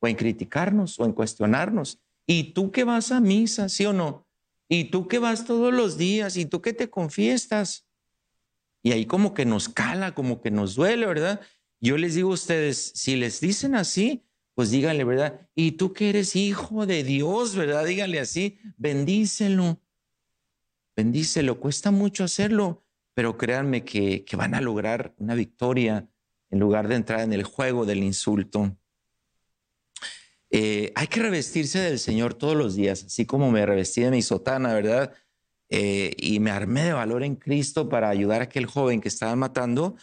[0.00, 2.00] o en criticarnos, o en cuestionarnos?
[2.26, 4.26] ¿Y tú que vas a misa, sí o no?
[4.68, 6.36] ¿Y tú que vas todos los días?
[6.36, 7.89] ¿Y tú que te confiestas?
[8.82, 11.40] Y ahí como que nos cala, como que nos duele, ¿verdad?
[11.80, 15.48] Yo les digo a ustedes, si les dicen así, pues díganle, ¿verdad?
[15.54, 17.84] Y tú que eres hijo de Dios, ¿verdad?
[17.84, 19.80] Díganle así, bendícelo
[21.00, 21.58] bendícelo.
[21.58, 26.08] Cuesta mucho hacerlo, pero créanme que, van a lograr una victoria
[26.50, 28.76] en lugar de entrar en el juego del insulto.
[30.50, 34.20] Eh, hay que revestirse del Señor todos los días, así como me revestí de mi
[34.20, 35.14] sotana, ¿verdad?
[35.70, 39.36] Eh, y me armé de valor en Cristo para ayudar a aquel joven que estaba
[39.36, 39.96] matando,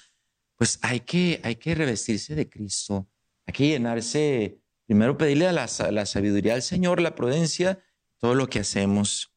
[0.55, 3.07] pues hay que, hay que revestirse de Cristo.
[3.45, 7.83] Hay que llenarse, primero pedirle a la, la sabiduría al Señor, la prudencia,
[8.17, 9.33] todo lo que hacemos.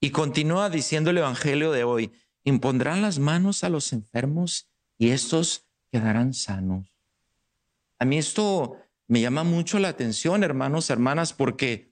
[0.00, 5.68] Y continúa diciendo el Evangelio de hoy, impondrán las manos a los enfermos y estos
[5.92, 6.90] quedarán sanos.
[7.98, 11.89] A mí esto me llama mucho la atención, hermanos, hermanas, porque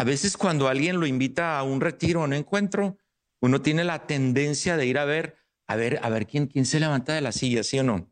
[0.00, 2.96] a veces cuando alguien lo invita a un retiro o un encuentro,
[3.42, 5.36] uno tiene la tendencia de ir a ver,
[5.66, 8.10] a ver, a ver quién, se levanta de la silla, ¿sí o no?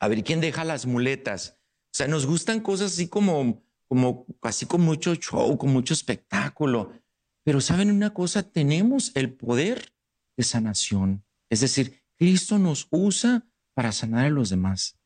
[0.00, 1.56] A ver quién deja las muletas.
[1.86, 6.92] O sea, nos gustan cosas así como, como, así con mucho show, con mucho espectáculo.
[7.42, 9.94] Pero saben una cosa, tenemos el poder
[10.36, 11.24] de sanación.
[11.48, 14.98] Es decir, Cristo nos usa para sanar a los demás.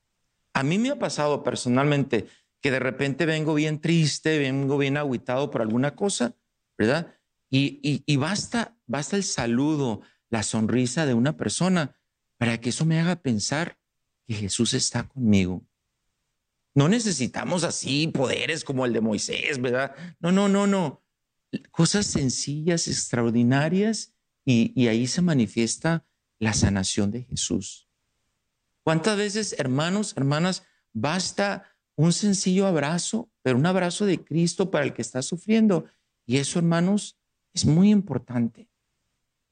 [0.53, 2.27] A mí me ha pasado personalmente
[2.60, 6.34] que de repente vengo bien triste, vengo bien aguitado por alguna cosa,
[6.76, 7.14] ¿verdad?
[7.50, 11.96] Y, y, basta, basta el saludo, la sonrisa de una persona
[12.38, 13.78] para que eso me haga pensar
[14.26, 15.64] que Jesús está conmigo.
[16.74, 19.94] No necesitamos así poderes como el de Moisés, ¿verdad?
[20.20, 21.06] No, no, no, no
[21.70, 24.14] cosas sencillas, extraordinarias,
[24.44, 26.06] y, ahí se manifiesta
[26.38, 27.88] la sanación de Jesús.
[28.84, 34.92] ¿Cuántas veces, hermanos, hermanas, basta un sencillo abrazo, pero un abrazo de Cristo para el
[34.92, 35.87] que está sufriendo?
[36.24, 37.18] Y eso, hermanos,
[37.52, 38.68] es muy importante.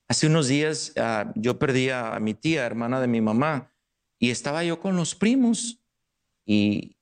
[0.07, 3.73] Hace unos días ah, yo perdí a, mi tía, hermana de mi mamá,
[4.19, 5.81] y estaba yo con los primos.
[6.45, 6.97] Y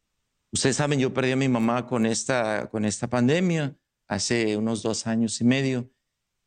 [0.53, 3.77] ustedes saben, yo perdí a mi mamá con esta, con esta pandemia
[4.07, 5.91] hace unos dos años y medio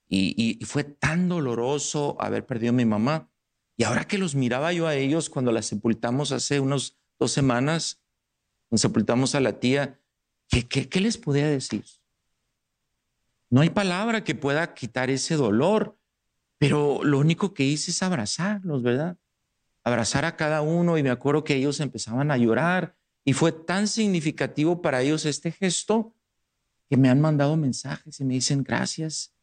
[0.07, 3.29] y, fue tan doloroso haber perdido a mi mamá.
[3.77, 8.01] Y ahora que los miraba yo a ellos cuando la sepultamos hace unos dos semanas,
[8.69, 9.99] cuando sepultamos a la tía,
[10.49, 11.83] ¿qué, qué, les podía decir?
[13.49, 15.97] No hay palabra que pueda quitar ese dolor,
[16.57, 19.17] pero lo único que hice es abrazarlos, ¿verdad?
[19.83, 23.87] Abrazar a cada uno y me acuerdo que ellos empezaban a llorar y fue tan
[23.87, 26.13] significativo para ellos este gesto
[26.89, 29.33] que me han mandado mensajes y me dicen gracias,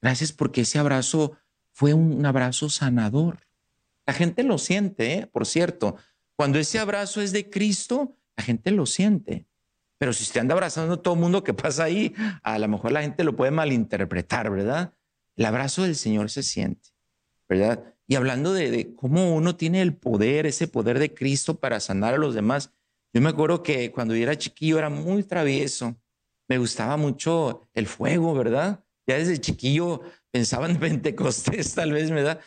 [0.00, 1.36] gracias porque ese abrazo
[1.72, 3.46] fue un abrazo sanador.
[4.06, 5.26] La gente lo siente, ¿eh?
[5.26, 5.96] por cierto.
[6.34, 9.46] Cuando ese abrazo es de Cristo, la gente lo siente.
[9.98, 12.90] Pero si usted anda abrazando a todo el mundo que pasa ahí, a lo mejor
[12.92, 14.94] la gente lo puede malinterpretar, ¿verdad?
[15.36, 16.88] El abrazo del Señor se siente,
[17.48, 17.94] ¿verdad?
[18.06, 22.14] Y hablando de, de, cómo uno tiene el poder, ese poder de Cristo para sanar
[22.14, 22.72] a los demás.
[23.12, 26.00] Yo me acuerdo que cuando yo era chiquillo era muy travieso
[26.50, 28.84] me gustaba mucho el fuego, ¿verdad?
[29.06, 32.40] Ya desde chiquillo pensaba en Pentecostés, tal vez, ¿verdad?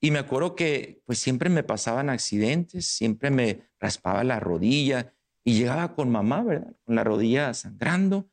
[0.00, 5.12] Y me acuerdo que pues siempre me pasaban accidentes, siempre me raspaba la rodilla
[5.48, 6.76] y llegaba con mamá, ¿verdad?
[6.84, 8.28] Con la rodilla sangrando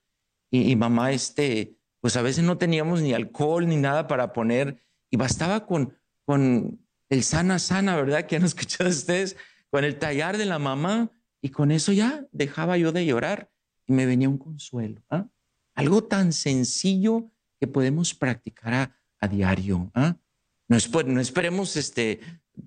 [0.51, 5.15] y, mamá, este, pues a veces no teníamos ni alcohol ni nada para poner y
[5.15, 8.25] bastaba con, con el sana, sana, ¿verdad?
[8.25, 9.37] Que han escuchado ustedes,
[9.69, 11.09] con el tallar de la mamá
[11.41, 13.49] y con eso ya dejaba yo de llorar
[13.87, 15.01] y me venía un consuelo.
[15.09, 15.29] ¿ah?
[15.73, 19.89] Algo tan sencillo que podemos practicar a, diario.
[19.93, 20.17] ¿ah?
[20.67, 22.19] No, no, esperemos este,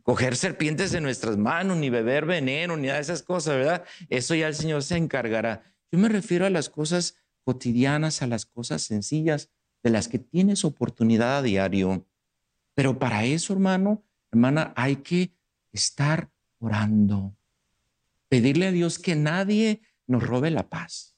[0.02, 3.84] coger serpientes en nuestras manos, ni beber veneno, ni nada de esas cosas, ¿verdad?
[4.08, 5.62] Eso ya el Señor se encargará.
[5.90, 9.50] Yo me refiero a las cosas cotidianas, a las cosas sencillas
[9.82, 12.06] de las que tienes oportunidad a diario.
[12.74, 15.32] Pero para eso, hermano, hermana, hay que
[15.72, 17.36] estar orando.
[18.28, 21.16] Pedirle a Dios que nadie nos robe la paz.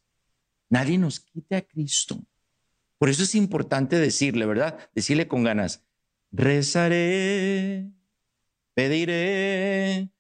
[0.69, 2.25] Nadie nos quite a Cristo.
[2.99, 4.79] Por eso es importante decirle, ¿verdad?
[4.95, 5.85] Decirle con ganas,
[6.31, 7.91] rezaré,
[8.75, 10.11] pediré,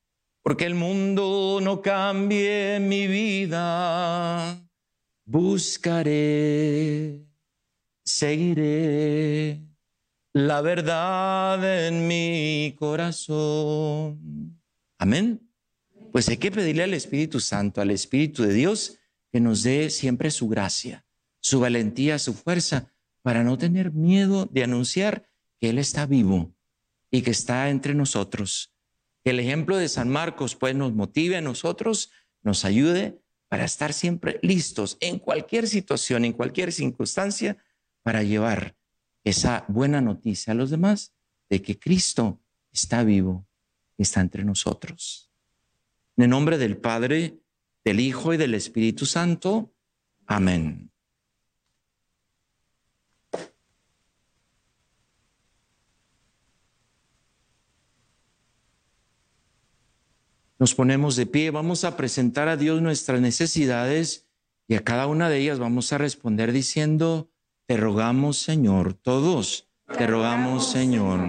[0.43, 4.61] porque el mundo no cambie mi vida.
[5.25, 7.25] Buscaré,
[8.05, 9.61] seguiré
[10.33, 14.61] la verdad en mi corazón.
[14.99, 15.41] Amén.
[16.13, 18.99] Pues hay que pedirle al Espíritu Santo, al Espíritu de Dios,
[19.33, 21.05] que nos dé siempre su gracia,
[21.41, 22.93] su valentía, su fuerza,
[23.23, 25.29] para no tener miedo de anunciar
[25.61, 26.53] que Él está vivo
[27.11, 28.73] y que está entre nosotros.
[29.25, 32.11] Que el ejemplo de San Marcos pues nos motive a nosotros,
[32.43, 37.59] nos ayude para estar siempre listos en cualquier situación, en cualquier circunstancia,
[38.03, 38.77] para llevar
[39.25, 41.13] esa buena noticia a los demás
[41.49, 42.41] de que Cristo
[42.73, 43.47] está vivo
[44.03, 45.31] está entre nosotros.
[46.17, 47.41] En el nombre del Padre,
[47.85, 49.75] del Hijo y del Espíritu Santo.
[50.27, 50.89] Amén.
[60.61, 64.29] Nos ponemos de pie, vamos a presentar a Dios nuestras necesidades
[64.69, 67.31] y a cada una de ellas vamos a responder diciendo,
[67.65, 71.27] te rogamos Señor, todos, te rogamos Señor.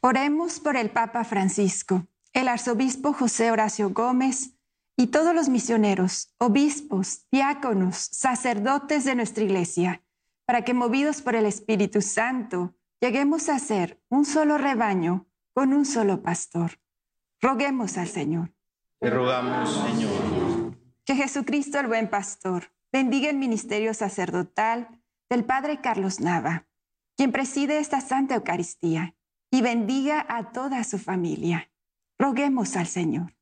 [0.00, 4.57] Oremos por el Papa Francisco, el arzobispo José Horacio Gómez
[5.00, 10.02] y todos los misioneros, obispos, diáconos, sacerdotes de nuestra iglesia,
[10.44, 15.86] para que movidos por el Espíritu Santo lleguemos a ser un solo rebaño con un
[15.86, 16.80] solo pastor.
[17.40, 18.52] Roguemos al Señor.
[18.98, 20.76] Te rogamos, Señor.
[21.04, 24.88] Que Jesucristo, el buen pastor, bendiga el ministerio sacerdotal
[25.30, 26.66] del Padre Carlos Nava,
[27.16, 29.14] quien preside esta Santa Eucaristía
[29.52, 31.70] y bendiga a toda su familia.
[32.18, 33.37] Roguemos al Señor.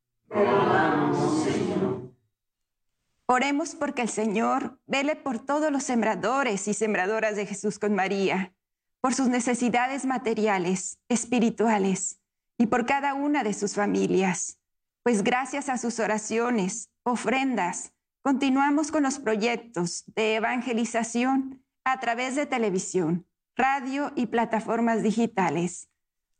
[3.28, 8.54] Oremos porque el Señor vele por todos los sembradores y sembradoras de Jesús con María,
[9.00, 12.20] por sus necesidades materiales, espirituales
[12.56, 14.58] y por cada una de sus familias,
[15.02, 22.46] pues gracias a sus oraciones, ofrendas, continuamos con los proyectos de evangelización a través de
[22.46, 25.88] televisión, radio y plataformas digitales.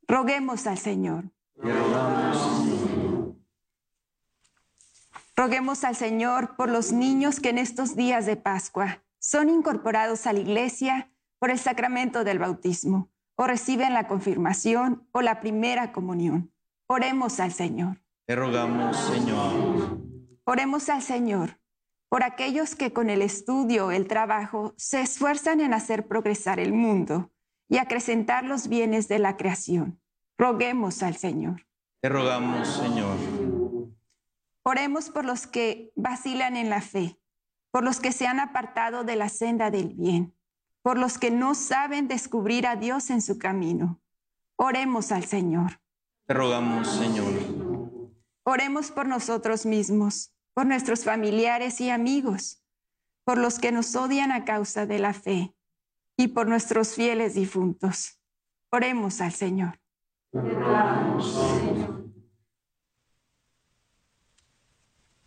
[0.09, 1.31] Roguemos al Señor.
[5.37, 10.33] Roguemos al Señor por los niños que en estos días de Pascua son incorporados a
[10.33, 16.55] la iglesia por el sacramento del bautismo o reciben la confirmación o la primera comunión.
[16.87, 18.01] Oremos al Señor.
[18.27, 19.99] Te rogamos, Señor.
[20.45, 21.61] Oremos al Señor
[22.09, 27.31] por aquellos que con el estudio, el trabajo, se esfuerzan en hacer progresar el mundo
[27.69, 30.01] y acrecentar los bienes de la creación.
[30.39, 31.67] Roguemos al Señor.
[32.01, 33.17] Te rogamos, Señor.
[34.69, 37.21] Oremos por los que vacilan en la fe,
[37.71, 40.35] por los que se han apartado de la senda del bien,
[40.83, 44.01] por los que no saben descubrir a Dios en su camino.
[44.57, 45.81] Oremos al Señor.
[46.27, 47.33] Te rogamos, Señor.
[48.43, 52.61] Oremos por nosotros mismos, por nuestros familiares y amigos,
[53.23, 55.55] por los que nos odian a causa de la fe
[56.17, 58.21] y por nuestros fieles difuntos.
[58.73, 59.79] Oremos al Señor.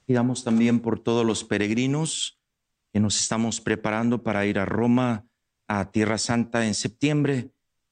[0.10, 2.40] Pidamos también por todos los peregrinos
[2.92, 5.28] que nos estamos preparando para ir a Roma,
[5.68, 7.52] a Tierra Santa en septiembre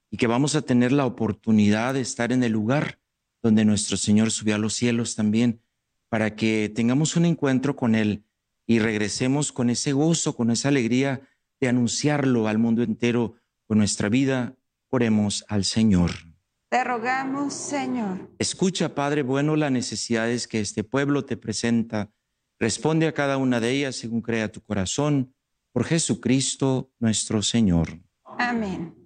[0.09, 2.99] y que vamos a tener la oportunidad de estar en el lugar
[3.43, 5.61] donde nuestro Señor subió a los cielos también,
[6.09, 8.23] para que tengamos un encuentro con Él
[8.65, 11.21] y regresemos con ese gozo, con esa alegría
[11.59, 13.35] de anunciarlo al mundo entero
[13.67, 14.55] con nuestra vida,
[14.89, 16.26] oremos al Señor.
[16.69, 18.29] Te rogamos, Señor.
[18.39, 22.11] Escucha, Padre bueno, las necesidades que este pueblo te presenta.
[22.59, 25.33] Responde a cada una de ellas según crea tu corazón,
[25.71, 28.01] por Jesucristo nuestro Señor.
[28.37, 28.96] Amén.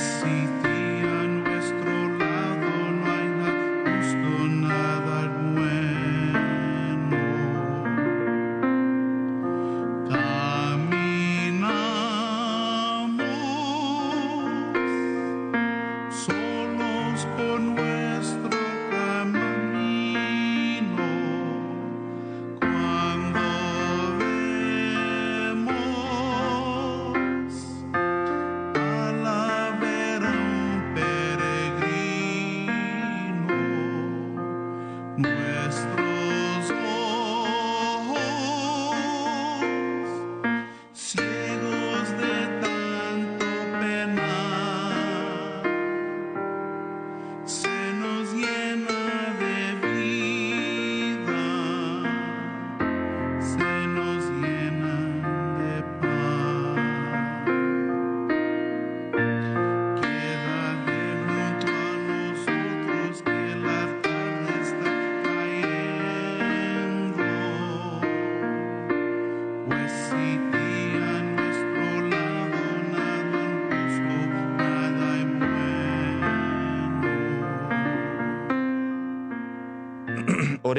[0.00, 0.69] see through.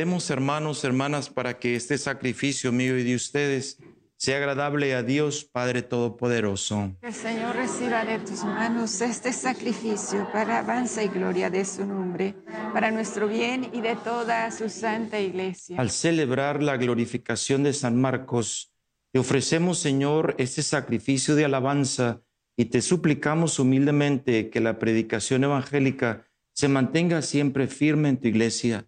[0.02, 3.78] Oremos hermanos, hermanas, para que este sacrificio mío y de ustedes
[4.18, 6.98] sea agradable a Dios Padre Todopoderoso.
[7.04, 12.34] El Señor reciba de tus manos este sacrificio para avanza y gloria de su nombre,
[12.74, 15.80] para nuestro bien y de toda su santa iglesia.
[15.80, 18.74] Al celebrar la glorificación de San Marcos,
[19.12, 22.24] te ofrecemos, Señor, este sacrificio de alabanza
[22.58, 28.88] y te suplicamos humildemente que la predicación evangélica se mantenga siempre firme en tu iglesia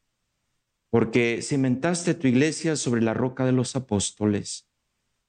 [0.91, 4.67] Porque cimentaste tu iglesia sobre la roca de los apóstoles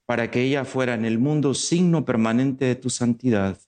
[0.05, 3.59] para que ella fuera en el mundo signo permanente de tu santidad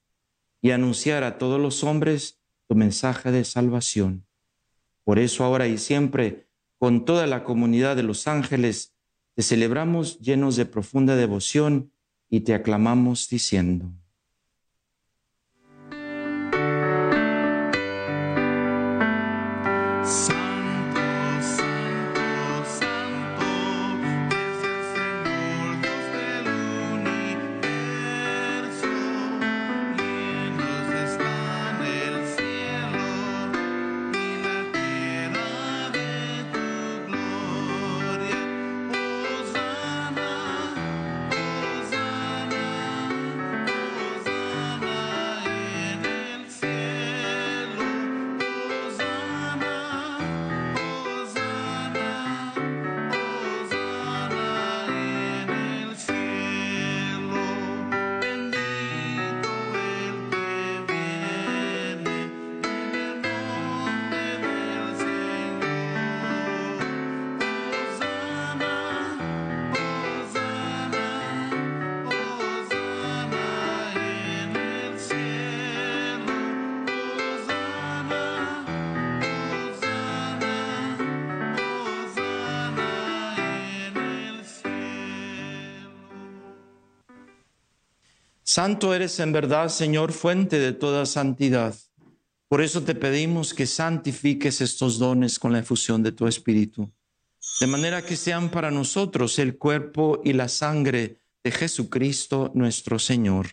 [0.61, 2.39] y anunciara a todos los hombres
[2.69, 4.27] tu mensaje de salvación.
[5.05, 8.95] Por eso ahora y siempre, con toda la comunidad de los ángeles,
[9.35, 11.93] te celebramos llenos de profunda devoción
[12.29, 13.93] y te aclamamos diciendo.
[88.55, 91.75] Santo eres en verdad, Señor, fuente de toda santidad.
[92.47, 96.89] Por eso te pedimos que santifiques estos dones con la efusión de tu Espíritu,
[97.59, 103.49] de manera que sean para nosotros el cuerpo y la sangre de Jesucristo nuestro Señor,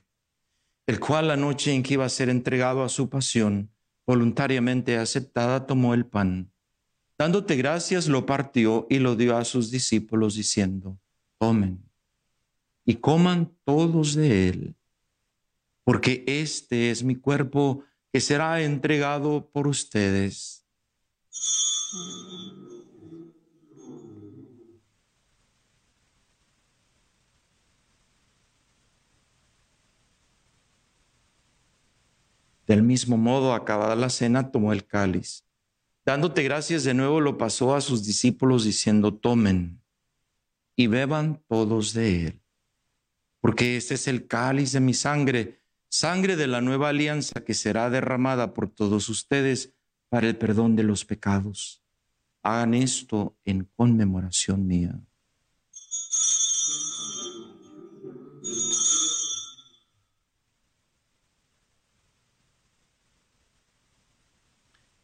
[0.85, 3.71] el cual la noche en que iba a ser entregado a su pasión,
[4.05, 6.51] voluntariamente aceptada, tomó el pan.
[7.17, 10.99] Dándote gracias, lo partió y lo dio a sus discípulos, diciendo,
[11.39, 11.83] tomen
[12.85, 14.75] y coman todos de él
[15.83, 20.65] porque este es mi cuerpo que será entregado por ustedes.
[32.67, 35.45] Del mismo modo, acabada la cena, tomó el cáliz.
[36.05, 39.81] Dándote gracias de nuevo, lo pasó a sus discípulos diciendo, tomen
[40.75, 42.41] y beban todos de él,
[43.39, 45.60] porque este es el cáliz de mi sangre
[45.91, 49.73] sangre de la nueva alianza que será derramada por todos ustedes
[50.09, 51.83] para el perdón de los pecados.
[52.41, 54.99] Hagan esto en conmemoración mía.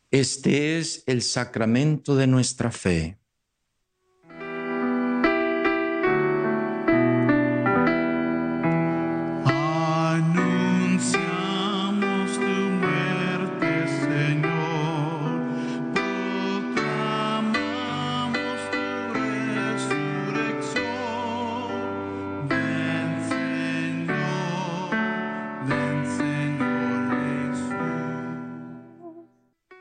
[0.10, 3.20] Este es el sacramento de nuestra fe.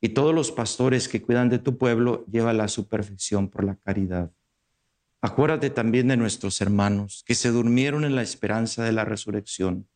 [0.00, 4.30] y todos los pastores que cuidan de tu pueblo, llévala a su por la caridad.
[5.20, 9.86] Acuérdate también de nuestros hermanos que se durmieron en la esperanza de la resurrección.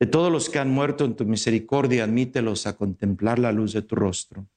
[0.00, 3.82] De todos los que han muerto en tu misericordia, admítelos a contemplar la luz de
[3.82, 4.48] tu rostro.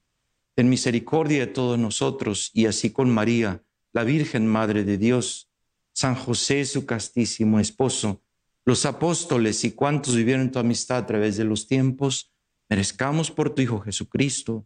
[0.56, 3.64] Ten misericordia de todos nosotros y así con María,
[3.94, 5.50] la Virgen Madre de Dios,
[5.94, 8.22] San José, su castísimo esposo,
[8.66, 12.34] los apóstoles y cuantos vivieron tu amistad a través de los tiempos,
[12.68, 14.66] merezcamos por tu Hijo Jesucristo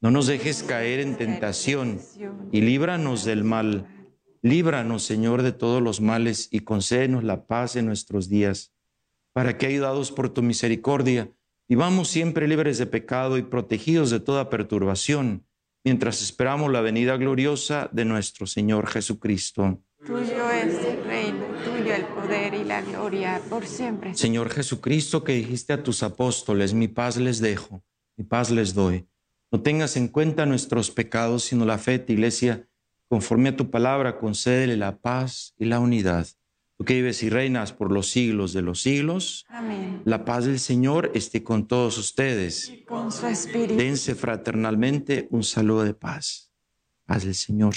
[0.00, 2.00] no nos dejes caer en tentación
[2.52, 3.86] y líbranos del mal.
[4.42, 8.72] Líbranos, Señor, de todos los males y concédenos la paz en nuestros días,
[9.32, 11.32] para que, ayudados por tu misericordia,
[11.68, 15.44] vivamos siempre libres de pecado y protegidos de toda perturbación,
[15.82, 19.82] mientras esperamos la venida gloriosa de nuestro Señor Jesucristo.
[20.06, 24.14] Tuyo es el reino, tuyo el poder y la gloria por siempre.
[24.14, 27.82] Señor Jesucristo, que dijiste a tus apóstoles, mi paz les dejo,
[28.16, 29.08] mi paz les doy.
[29.50, 32.68] No tengas en cuenta nuestros pecados, sino la fe de tu iglesia.
[33.08, 36.26] Conforme a tu palabra, concédele la paz y la unidad.
[36.76, 39.46] Tú que vives y reinas por los siglos de los siglos.
[39.48, 40.02] Amén.
[40.04, 42.72] La paz del Señor esté con todos ustedes.
[42.86, 43.76] con su espíritu.
[43.76, 46.52] Dense fraternalmente un saludo de paz.
[47.06, 47.74] Paz del Señor.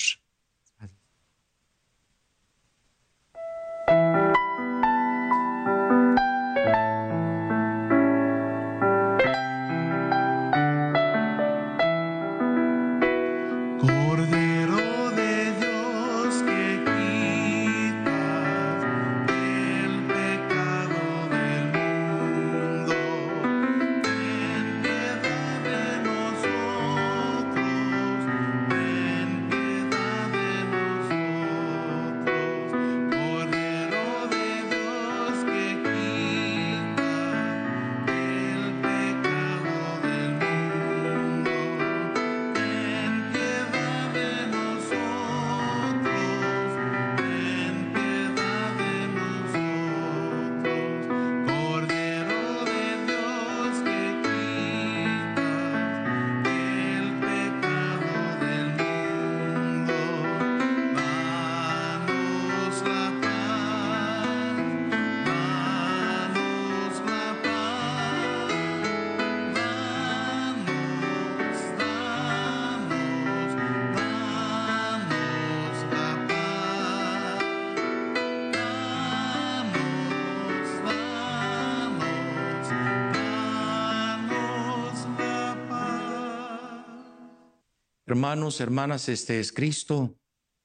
[88.21, 90.15] Hermanos, hermanas, este es Cristo.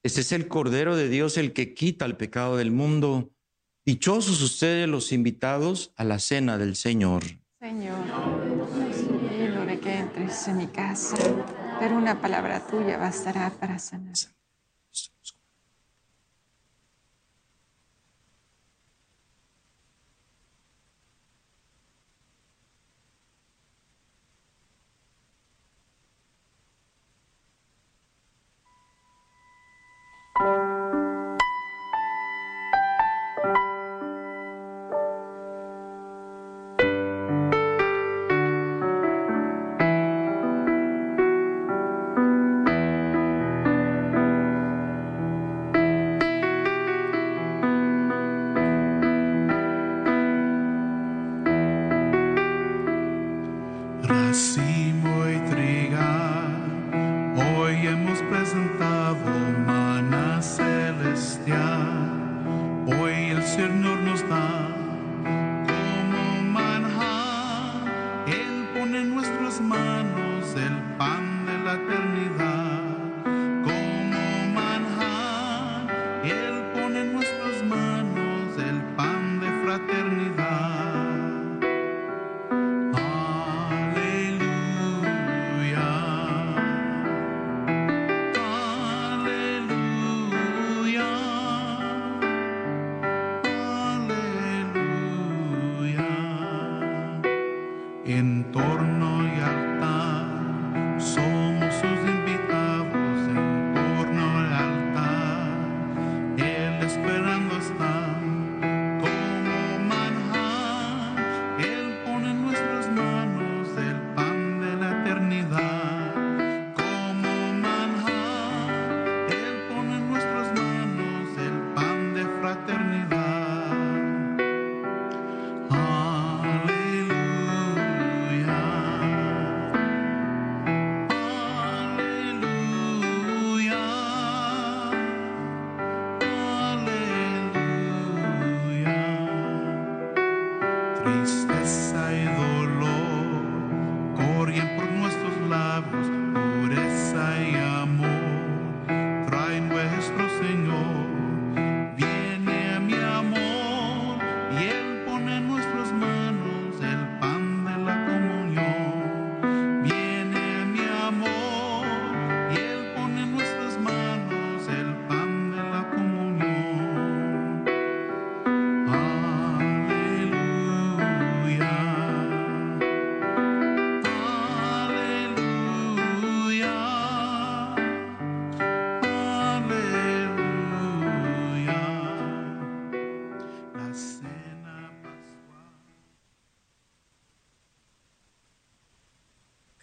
[0.05, 3.31] Este es el Cordero de Dios, el que quita el pecado del mundo.
[3.87, 7.23] Dichosos ustedes los invitados a la cena del Señor.
[7.59, 11.17] Señor, no que entres en mi casa,
[11.81, 14.36] pero una palabra tuya bastará para sanar.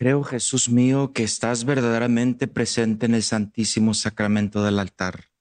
[0.03, 5.31] Creo, Jesús mío, que estás verdaderamente presente en el Santísimo Sacramento del altar.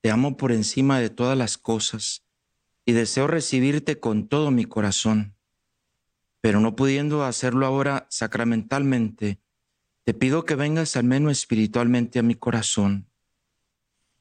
[0.00, 2.24] Te amo por encima de todas las cosas
[2.84, 5.34] y deseo recibirte con todo mi corazón.
[6.40, 9.40] Pero no pudiendo hacerlo ahora sacramentalmente,
[10.04, 13.10] te pido que vengas al menos espiritualmente a mi corazón.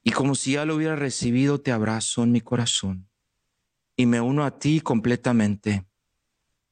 [0.01, 3.07] Y como si ya lo hubiera recibido, te abrazo en mi corazón
[3.95, 5.85] y me uno a ti completamente.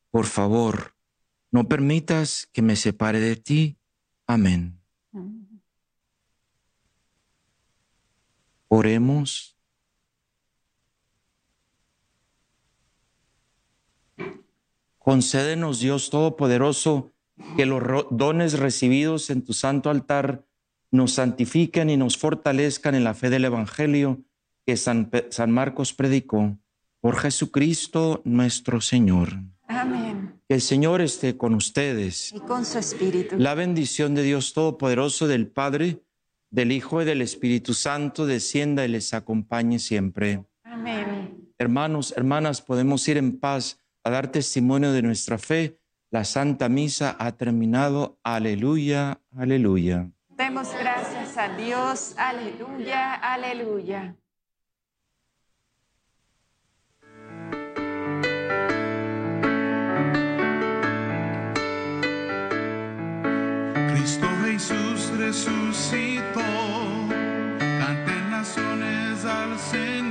[0.09, 0.95] Por favor,
[1.51, 3.77] no permitas que me separe de ti.
[4.25, 4.79] Amén.
[8.67, 9.57] Oremos.
[14.97, 17.11] Concédenos, Dios Todopoderoso,
[17.57, 17.81] que los
[18.11, 20.45] dones recibidos en tu santo altar
[20.91, 24.23] nos santifiquen y nos fortalezcan en la fe del Evangelio
[24.65, 25.09] que San,
[25.47, 26.57] Marcos predicó.
[26.99, 29.41] Por Jesucristo nuestro Señor.
[30.51, 32.33] Que el Señor esté con ustedes.
[32.33, 33.37] Y con su espíritu.
[33.37, 36.03] La bendición de Dios Todopoderoso, del Padre,
[36.49, 40.43] del Hijo y del Espíritu Santo descienda y les acompañe siempre.
[40.65, 41.53] Amén.
[41.57, 45.79] Hermanos, hermanas, podemos ir en paz a dar testimonio de nuestra fe.
[46.09, 48.19] La Santa Misa ha terminado.
[48.21, 50.11] Aleluya, aleluya.
[50.31, 52.13] Demos gracias a Dios.
[52.17, 54.17] Aleluya, aleluya.
[65.31, 66.41] Resucitó,
[67.79, 70.10] canten naciones al Señor,